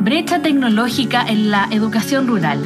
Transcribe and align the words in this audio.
Brecha 0.00 0.40
tecnológica 0.40 1.26
en 1.28 1.50
la 1.50 1.68
educación 1.70 2.26
rural. 2.26 2.58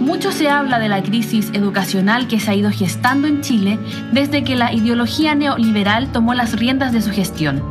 Mucho 0.00 0.30
se 0.32 0.50
habla 0.50 0.78
de 0.78 0.90
la 0.90 1.02
crisis 1.02 1.48
educacional 1.54 2.28
que 2.28 2.40
se 2.40 2.50
ha 2.50 2.54
ido 2.54 2.70
gestando 2.70 3.26
en 3.26 3.40
Chile 3.40 3.78
desde 4.12 4.44
que 4.44 4.54
la 4.54 4.70
ideología 4.74 5.34
neoliberal 5.34 6.12
tomó 6.12 6.34
las 6.34 6.52
riendas 6.52 6.92
de 6.92 7.00
su 7.00 7.10
gestión. 7.10 7.62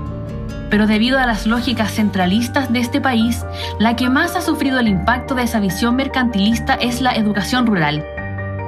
Pero 0.72 0.88
debido 0.88 1.20
a 1.20 1.28
las 1.28 1.46
lógicas 1.46 1.92
centralistas 1.92 2.74
de 2.74 2.80
este 2.80 3.00
país, 3.00 3.46
la 3.80 3.96
que 3.96 4.10
más 4.10 4.36
ha 4.36 4.42
sufrido 4.42 4.80
el 4.80 4.88
impacto 4.88 5.36
de 5.36 5.44
esa 5.44 5.60
visión 5.60 5.96
mercantilista 5.96 6.74
es 6.74 7.02
la 7.02 7.12
educación 7.12 7.68
rural 7.68 8.04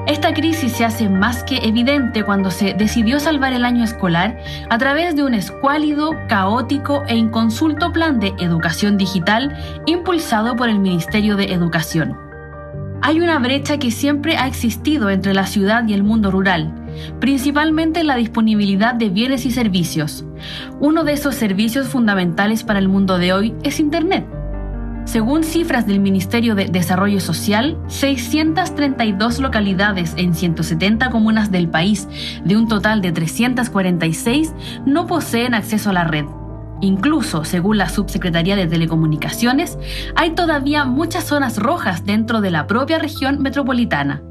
esta 0.07 0.33
crisis 0.33 0.71
se 0.71 0.85
hace 0.85 1.09
más 1.09 1.43
que 1.43 1.57
evidente 1.57 2.23
cuando 2.23 2.49
se 2.49 2.73
decidió 2.73 3.19
salvar 3.19 3.51
el 3.51 3.65
año 3.65 3.83
escolar 3.83 4.37
a 4.69 4.77
través 4.77 5.17
de 5.17 5.23
un 5.23 5.33
escuálido, 5.33 6.11
caótico 6.29 7.03
e 7.07 7.17
inconsulto 7.17 7.91
plan 7.91 8.21
de 8.21 8.33
educación 8.39 8.97
digital 8.97 9.53
impulsado 9.85 10.55
por 10.55 10.69
el 10.69 10.79
Ministerio 10.79 11.35
de 11.35 11.51
Educación. 11.51 12.17
Hay 13.01 13.19
una 13.19 13.37
brecha 13.39 13.77
que 13.79 13.91
siempre 13.91 14.37
ha 14.37 14.47
existido 14.47 15.09
entre 15.09 15.33
la 15.33 15.45
ciudad 15.45 15.85
y 15.87 15.93
el 15.93 16.03
mundo 16.03 16.31
rural, 16.31 16.73
principalmente 17.19 17.99
en 17.99 18.07
la 18.07 18.15
disponibilidad 18.15 18.95
de 18.95 19.09
bienes 19.09 19.45
y 19.45 19.51
servicios. 19.51 20.25
Uno 20.79 21.03
de 21.03 21.13
esos 21.13 21.35
servicios 21.35 21.89
fundamentales 21.89 22.63
para 22.63 22.79
el 22.79 22.87
mundo 22.87 23.17
de 23.17 23.33
hoy 23.33 23.55
es 23.63 23.79
Internet. 23.81 24.36
Según 25.07 25.45
cifras 25.45 25.87
del 25.87 26.01
Ministerio 26.01 26.53
de 26.53 26.65
Desarrollo 26.65 27.21
Social, 27.21 27.77
632 27.87 29.39
localidades 29.39 30.13
en 30.17 30.35
170 30.35 31.09
comunas 31.11 31.49
del 31.49 31.69
país, 31.69 32.09
de 32.43 32.57
un 32.57 32.67
total 32.67 33.01
de 33.01 33.13
346, 33.13 34.53
no 34.85 35.07
poseen 35.07 35.53
acceso 35.53 35.91
a 35.91 35.93
la 35.93 36.03
red. 36.03 36.25
Incluso, 36.81 37.45
según 37.45 37.77
la 37.77 37.87
Subsecretaría 37.87 38.57
de 38.57 38.67
Telecomunicaciones, 38.67 39.77
hay 40.17 40.31
todavía 40.31 40.83
muchas 40.83 41.23
zonas 41.23 41.57
rojas 41.57 42.03
dentro 42.03 42.41
de 42.41 42.51
la 42.51 42.67
propia 42.67 42.99
región 42.99 43.41
metropolitana. 43.41 44.21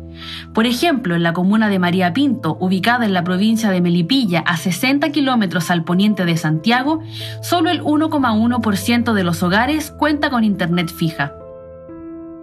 Por 0.53 0.67
ejemplo, 0.67 1.15
en 1.15 1.23
la 1.23 1.33
comuna 1.33 1.69
de 1.69 1.79
María 1.79 2.13
Pinto, 2.13 2.57
ubicada 2.61 3.05
en 3.05 3.13
la 3.13 3.25
provincia 3.25 3.71
de 3.71 3.81
Melipilla, 3.81 4.41
a 4.41 4.57
60 4.57 5.11
kilómetros 5.11 5.71
al 5.71 5.85
poniente 5.85 6.25
de 6.25 6.37
Santiago, 6.37 7.01
solo 7.43 7.71
el 7.71 7.83
1,1% 7.83 9.13
de 9.13 9.25
los 9.25 9.43
hogares 9.43 9.91
cuenta 9.91 10.31
con 10.31 10.45
internet 10.45 10.93
fija. 10.93 11.33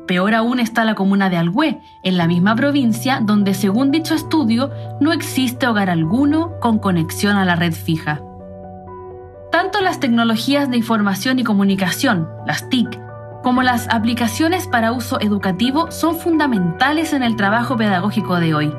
Peor 0.07 0.33
aún 0.33 0.59
está 0.59 0.83
la 0.83 0.95
comuna 0.95 1.29
de 1.29 1.37
Alhué, 1.37 1.79
en 2.03 2.17
la 2.17 2.27
misma 2.27 2.55
provincia, 2.55 3.21
donde 3.21 3.53
según 3.53 3.91
dicho 3.91 4.13
estudio 4.13 4.69
no 4.99 5.13
existe 5.13 5.65
hogar 5.65 5.89
alguno 5.89 6.59
con 6.59 6.79
conexión 6.79 7.37
a 7.37 7.45
la 7.45 7.55
red 7.55 7.73
fija. 7.73 8.21
Tanto 9.51 9.81
las 9.81 9.99
tecnologías 9.99 10.69
de 10.69 10.77
información 10.77 11.39
y 11.39 11.43
comunicación, 11.43 12.27
las 12.45 12.69
TIC, 12.69 13.02
como 13.43 13.61
las 13.61 13.87
aplicaciones 13.89 14.67
para 14.67 14.93
uso 14.93 15.19
educativo 15.19 15.91
son 15.91 16.15
fundamentales 16.15 17.13
en 17.13 17.23
el 17.23 17.35
trabajo 17.35 17.75
pedagógico 17.75 18.39
de 18.39 18.55
hoy. 18.55 18.73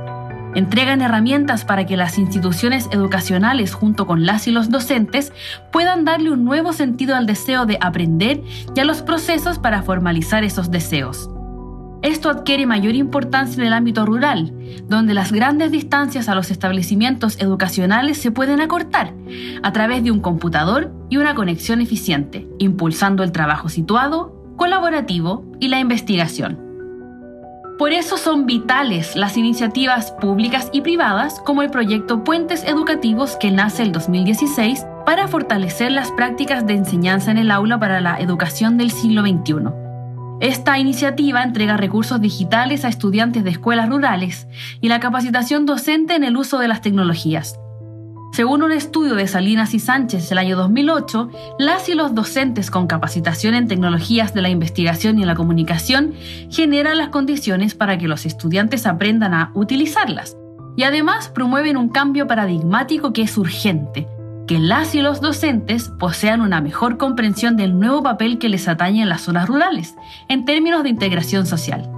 Entregan 0.55 1.03
herramientas 1.03 1.65
para 1.65 1.85
que 1.85 1.97
las 1.97 2.19
instituciones 2.19 2.89
educacionales 2.91 3.75
junto 3.75 4.07
con 4.07 4.25
las 4.25 4.49
y 4.49 4.53
los 4.53 4.71
docentes 4.71 5.33
puedan 5.71 6.05
darle 6.05 6.31
un 6.31 6.45
nuevo 6.45 6.73
sentido 6.73 7.15
al 7.15 7.27
deseo 7.27 7.67
de 7.67 7.77
aprender 7.81 8.43
y 8.75 8.81
a 8.81 8.85
los 8.85 9.03
procesos 9.03 9.59
para 9.59 9.83
formalizar 9.83 10.45
esos 10.45 10.71
deseos. 10.71 11.29
Esto 12.01 12.31
adquiere 12.31 12.67
mayor 12.67 12.95
importancia 12.95 13.61
en 13.61 13.67
el 13.67 13.73
ámbito 13.73 14.07
rural, 14.07 14.53
donde 14.89 15.15
las 15.15 15.33
grandes 15.33 15.73
distancias 15.73 16.29
a 16.29 16.35
los 16.35 16.51
establecimientos 16.51 17.41
educacionales 17.41 18.19
se 18.19 18.31
pueden 18.31 18.61
acortar 18.61 19.13
a 19.63 19.73
través 19.73 20.05
de 20.05 20.11
un 20.11 20.21
computador 20.21 20.93
y 21.11 21.17
una 21.17 21.35
conexión 21.35 21.81
eficiente, 21.81 22.47
impulsando 22.59 23.23
el 23.23 23.33
trabajo 23.33 23.69
situado 23.69 24.34
colaborativo 24.65 25.45
y 25.61 25.69
la 25.69 25.79
investigación. 25.79 26.59
Por 27.79 27.93
eso 27.93 28.17
son 28.17 28.47
vitales 28.47 29.15
las 29.15 29.37
iniciativas 29.37 30.13
públicas 30.13 30.71
y 30.73 30.81
privadas 30.81 31.39
como 31.45 31.61
el 31.61 31.69
proyecto 31.69 32.25
Puentes 32.25 32.65
Educativos 32.65 33.37
que 33.37 33.51
nace 33.51 33.83
el 33.83 33.93
2016 33.93 34.87
para 35.05 35.29
fortalecer 35.29 35.93
las 35.93 36.11
prácticas 36.13 36.67
de 36.67 36.77
enseñanza 36.77 37.31
en 37.31 37.37
el 37.37 37.51
aula 37.51 37.79
para 37.79 38.01
la 38.01 38.19
educación 38.19 38.79
del 38.79 38.91
siglo 38.91 39.21
XXI. 39.21 39.69
Esta 40.41 40.79
iniciativa 40.79 41.43
entrega 41.43 41.77
recursos 41.77 42.19
digitales 42.19 42.87
a 42.87 42.89
estudiantes 42.89 43.45
de 43.45 43.51
escuelas 43.51 43.91
rurales 43.91 44.49
y 44.81 44.89
la 44.89 44.99
capacitación 44.99 45.67
docente 45.67 46.15
en 46.15 46.25
el 46.25 46.39
uso 46.39 46.59
de 46.59 46.69
las 46.69 46.81
tecnologías. 46.81 47.61
Según 48.35 48.65
un 48.65 48.73
estudio 48.73 49.15
de 49.15 49.29
Salinas 49.29 49.75
y 49.75 49.79
Sánchez 49.79 50.29
del 50.29 50.39
año 50.39 50.57
2008, 50.57 51.31
las 51.61 51.89
y 51.89 51.95
los 51.95 52.17
docentes 52.17 52.69
con 52.69 52.89
capacitación 52.89 53.55
en 53.55 53.69
tecnologías 53.69 54.35
de 54.35 54.43
la 54.43 54.49
investigación 54.49 55.21
y 55.21 55.25
la 55.25 55.37
comunicación 55.37 56.15
generan 56.51 56.99
las 56.99 57.11
condiciones 57.11 57.77
para 57.77 57.97
que 57.97 58.09
los 58.09 58.27
estudiantes 58.27 58.87
aprendan 58.87 59.35
a 59.35 59.53
utilizarlas 59.55 60.37
y 60.77 60.83
además 60.83 61.29
promueven 61.29 61.77
un 61.77 61.91
cambio 61.91 62.27
paradigmático 62.27 63.13
que 63.13 63.23
es 63.23 63.39
urgente, 63.39 64.09
que 64.49 64.59
las 64.59 64.97
y 64.97 65.01
los 65.01 65.21
docentes 65.21 65.93
posean 66.01 66.41
una 66.41 66.61
mejor 66.61 66.99
comprensión 66.99 67.57
del 67.57 67.79
nuevo 67.79 68.03
papel 68.03 68.41
que 68.41 68.49
les 68.49 68.67
atañe 68.67 69.03
en 69.03 69.11
las 69.11 69.21
zonas 69.21 69.47
rurales, 69.47 69.95
en 70.29 70.45
términos 70.45 70.83
de 70.83 70.89
integración 70.89 71.47
social. 71.47 71.89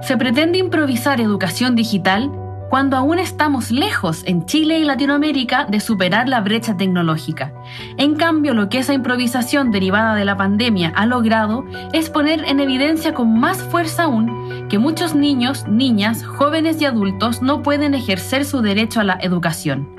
Se 0.00 0.16
pretende 0.16 0.56
improvisar 0.56 1.20
educación 1.20 1.76
digital 1.76 2.32
cuando 2.68 2.96
aún 2.96 3.18
estamos 3.18 3.70
lejos 3.70 4.22
en 4.26 4.46
Chile 4.46 4.78
y 4.78 4.84
Latinoamérica 4.84 5.64
de 5.64 5.80
superar 5.80 6.28
la 6.28 6.40
brecha 6.40 6.76
tecnológica. 6.76 7.52
En 7.96 8.14
cambio, 8.14 8.54
lo 8.54 8.68
que 8.68 8.78
esa 8.78 8.94
improvisación 8.94 9.70
derivada 9.70 10.14
de 10.14 10.24
la 10.24 10.36
pandemia 10.36 10.92
ha 10.94 11.06
logrado 11.06 11.64
es 11.92 12.10
poner 12.10 12.44
en 12.44 12.60
evidencia 12.60 13.14
con 13.14 13.38
más 13.38 13.62
fuerza 13.62 14.04
aún 14.04 14.66
que 14.68 14.78
muchos 14.78 15.14
niños, 15.14 15.66
niñas, 15.66 16.24
jóvenes 16.24 16.80
y 16.80 16.84
adultos 16.84 17.42
no 17.42 17.62
pueden 17.62 17.94
ejercer 17.94 18.44
su 18.44 18.60
derecho 18.60 19.00
a 19.00 19.04
la 19.04 19.18
educación. 19.20 19.98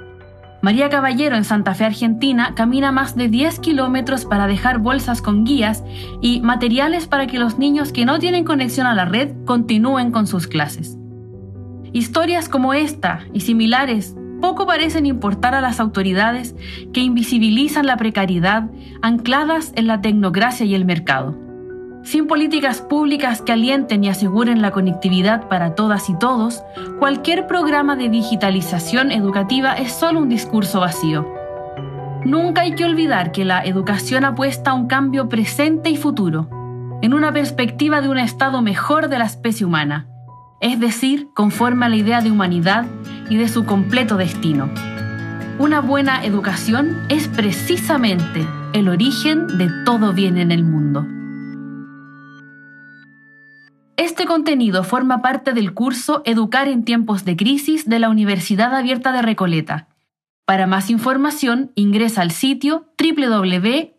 María 0.62 0.90
Caballero 0.90 1.38
en 1.38 1.46
Santa 1.46 1.74
Fe, 1.74 1.86
Argentina, 1.86 2.54
camina 2.54 2.92
más 2.92 3.16
de 3.16 3.30
10 3.30 3.60
kilómetros 3.60 4.26
para 4.26 4.46
dejar 4.46 4.80
bolsas 4.80 5.22
con 5.22 5.46
guías 5.46 5.84
y 6.22 6.42
materiales 6.42 7.08
para 7.08 7.28
que 7.28 7.40
los 7.40 7.58
niños 7.58 7.94
que 7.94 8.06
no 8.06 8.20
tienen 8.20 8.44
conexión 8.44 8.86
a 8.86 8.94
la 8.94 9.06
red 9.06 9.32
continúen 9.46 10.12
con 10.12 10.28
sus 10.28 10.48
clases. 10.48 10.99
Historias 11.92 12.50
como 12.50 12.74
esta 12.74 13.22
y 13.34 13.42
similares 13.42 14.16
poco 14.42 14.66
parecen 14.66 15.06
importar 15.06 15.56
a 15.56 15.62
las 15.62 15.80
autoridades 15.80 16.56
que 16.94 17.02
invisibilizan 17.02 17.86
la 17.86 17.98
precariedad 17.98 18.70
ancladas 19.02 19.74
en 19.76 19.88
la 19.88 20.02
tecnocracia 20.02 20.66
y 20.66 20.76
el 20.76 20.86
mercado. 20.86 21.38
Sin 22.04 22.28
políticas 22.28 22.82
públicas 22.82 23.42
que 23.42 23.52
alienten 23.52 24.04
y 24.04 24.10
aseguren 24.10 24.62
la 24.62 24.72
conectividad 24.72 25.50
para 25.50 25.76
todas 25.76 26.10
y 26.10 26.18
todos, 26.18 26.64
cualquier 26.98 27.46
programa 27.46 27.96
de 27.96 28.10
digitalización 28.10 29.12
educativa 29.12 29.74
es 29.74 29.92
solo 29.92 30.20
un 30.20 30.30
discurso 30.30 30.80
vacío. 30.80 31.28
Nunca 32.24 32.62
hay 32.62 32.76
que 32.76 32.86
olvidar 32.86 33.32
que 33.32 33.46
la 33.46 33.64
educación 33.64 34.24
apuesta 34.24 34.72
a 34.72 34.74
un 34.74 34.88
cambio 34.88 35.28
presente 35.28 35.90
y 35.90 35.98
futuro, 35.98 36.50
en 37.02 37.14
una 37.14 37.32
perspectiva 37.32 38.02
de 38.02 38.10
un 38.10 38.18
estado 38.18 38.62
mejor 38.62 39.10
de 39.10 39.20
la 39.20 39.26
especie 39.26 39.66
humana, 39.66 40.08
es 40.62 40.80
decir, 40.80 41.30
conforme 41.34 41.86
a 41.86 41.90
la 41.90 41.96
idea 41.96 42.22
de 42.22 42.32
humanidad 42.32 42.86
y 43.30 43.38
de 43.38 43.48
su 43.48 43.66
completo 43.66 44.18
destino. 44.18 44.70
Una 45.60 45.82
buena 45.82 46.24
educación 46.24 46.98
es 47.10 47.28
precisamente 47.28 48.48
el 48.74 48.88
origen 48.88 49.58
de 49.58 49.70
todo 49.86 50.14
bien 50.14 50.38
en 50.38 50.52
el 50.52 50.64
mundo. 50.64 51.06
Este 53.98 54.26
contenido 54.26 54.86
forma 54.86 55.22
parte 55.22 55.54
del 55.54 55.74
curso 55.74 56.22
Educar 56.26 56.70
en 56.70 56.86
tiempos 56.86 57.26
de 57.26 57.36
crisis 57.36 57.88
de 57.90 58.00
la 58.00 58.10
Universidad 58.10 58.74
Abierta 58.74 59.12
de 59.12 59.22
Recoleta. 59.22 59.90
Para 60.46 60.66
más 60.68 60.90
información 60.90 61.72
ingresa 61.76 62.22
al 62.22 62.32
sitio 62.32 62.88
www.uar.cl. 62.98 63.90